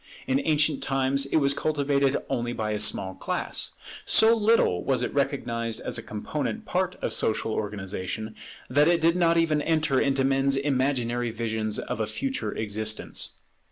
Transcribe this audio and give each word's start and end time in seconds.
In 0.25 0.41
ancient 0.43 0.81
times 0.81 1.27
it 1.27 1.35
was 1.37 1.53
cultivated 1.53 2.17
only 2.27 2.53
by 2.53 2.71
a 2.71 2.79
small 2.79 3.13
class. 3.13 3.73
So 4.03 4.35
little 4.35 4.83
was 4.83 5.03
it 5.03 5.13
recognized 5.13 5.79
as 5.79 5.99
a 5.99 6.01
component 6.01 6.65
part 6.65 6.95
of 7.03 7.13
social 7.13 7.53
organization, 7.53 8.33
that 8.67 8.87
it 8.87 8.99
did 8.99 9.15
not 9.15 9.37
even 9.37 9.61
enter 9.61 10.01
into 10.01 10.23
men's 10.23 10.55
imaginary 10.55 11.29
visions 11.29 11.77
of 11.77 11.99
a 11.99 12.07
future 12.07 12.51
existence. 12.51 13.33